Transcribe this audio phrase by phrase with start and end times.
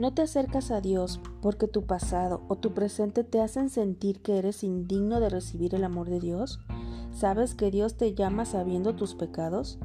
[0.00, 4.38] No te acercas a Dios porque tu pasado o tu presente te hacen sentir que
[4.38, 6.58] eres indigno de recibir el amor de Dios.
[7.12, 9.78] ¿Sabes que Dios te llama sabiendo tus pecados?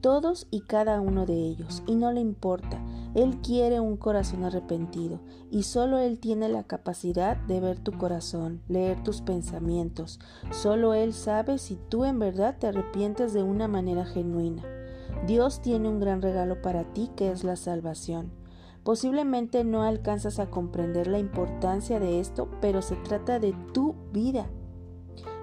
[0.00, 2.84] Todos y cada uno de ellos, y no le importa.
[3.14, 5.20] Él quiere un corazón arrepentido,
[5.52, 10.18] y solo Él tiene la capacidad de ver tu corazón, leer tus pensamientos.
[10.50, 14.64] Solo Él sabe si tú en verdad te arrepientes de una manera genuina.
[15.28, 18.39] Dios tiene un gran regalo para ti que es la salvación.
[18.84, 24.50] Posiblemente no alcanzas a comprender la importancia de esto, pero se trata de tu vida.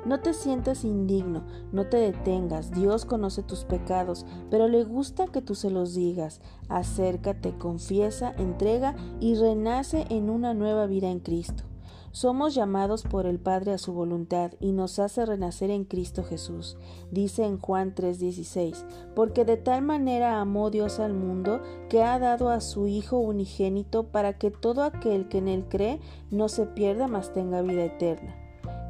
[0.05, 5.41] No te sientas indigno, no te detengas, Dios conoce tus pecados, pero le gusta que
[5.41, 6.39] tú se los digas.
[6.69, 11.63] Acércate, confiesa, entrega y renace en una nueva vida en Cristo.
[12.17, 16.75] Somos llamados por el Padre a su voluntad y nos hace renacer en Cristo Jesús.
[17.11, 18.85] Dice en Juan 3:16,
[19.15, 24.07] porque de tal manera amó Dios al mundo que ha dado a su Hijo unigénito
[24.07, 25.99] para que todo aquel que en él cree
[26.31, 28.35] no se pierda, mas tenga vida eterna.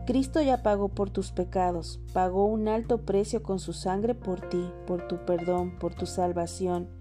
[0.05, 4.71] Cristo ya pagó por tus pecados, pagó un alto precio con su sangre por ti,
[4.85, 6.96] por tu perdón, por tu salvación.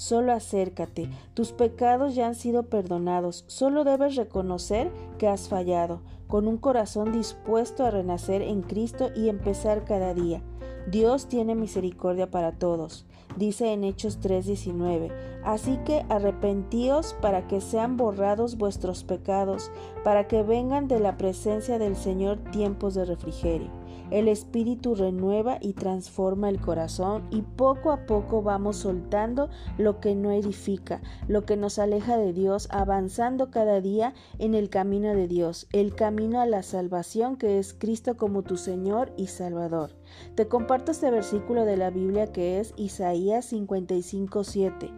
[0.00, 6.48] Solo acércate, tus pecados ya han sido perdonados, solo debes reconocer que has fallado, con
[6.48, 10.42] un corazón dispuesto a renacer en Cristo y empezar cada día.
[10.88, 15.10] Dios tiene misericordia para todos, dice en Hechos 3:19.
[15.44, 19.70] Así que arrepentíos para que sean borrados vuestros pecados,
[20.04, 23.70] para que vengan de la presencia del Señor tiempos de refrigerio.
[24.10, 30.16] El Espíritu renueva y transforma el corazón y poco a poco vamos soltando lo que
[30.16, 35.28] no edifica, lo que nos aleja de Dios, avanzando cada día en el camino de
[35.28, 39.94] Dios, el camino a la salvación que es Cristo como tu Señor y Salvador.
[40.34, 44.92] Te comparto este versículo de la Biblia que es Isaías 55:7.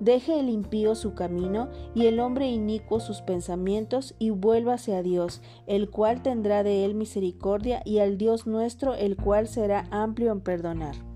[0.00, 5.42] Deje el impío su camino y el hombre inicuo sus pensamientos y vuélvase a Dios,
[5.66, 10.40] el cual tendrá de él misericordia y al Dios nuestro, el cual será amplio en
[10.40, 11.07] perdonar.